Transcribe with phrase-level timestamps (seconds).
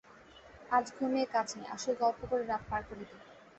[0.69, 3.21] আজ ঘুমিয়ে কাজ নেই, আসুন গল্প করে রাত পার করে দিই।